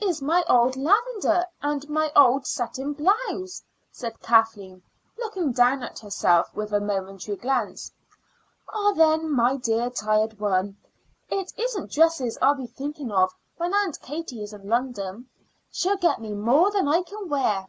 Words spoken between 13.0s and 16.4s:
of when Aunt Katie is in London. She'll get me